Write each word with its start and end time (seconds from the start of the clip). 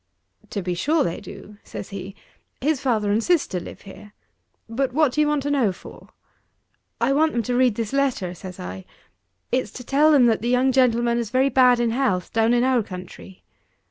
"To 0.49 0.63
be 0.63 0.73
sure 0.73 1.03
they 1.03 1.21
do," 1.21 1.57
says 1.63 1.89
he; 1.89 2.15
"his 2.59 2.81
father 2.81 3.11
and 3.11 3.23
sister 3.23 3.59
live 3.59 3.81
here: 3.81 4.13
but 4.67 4.93
what 4.93 5.11
do 5.11 5.21
you 5.21 5.27
want 5.27 5.43
to 5.43 5.51
know 5.51 5.71
for?" 5.71 6.09
"I 6.99 7.13
want 7.13 7.33
them 7.33 7.43
to 7.43 7.55
read 7.55 7.75
this 7.75 7.93
letter," 7.93 8.33
says 8.33 8.59
I. 8.59 8.85
"It's 9.51 9.69
to 9.73 9.83
tell 9.83 10.11
them 10.11 10.25
that 10.25 10.41
the 10.41 10.49
young 10.49 10.71
gentleman 10.71 11.19
is 11.19 11.29
very 11.29 11.49
bad 11.49 11.79
in 11.79 11.91
health 11.91 12.33
down 12.33 12.51
in 12.51 12.63
our 12.63 12.81
country." 12.81 13.43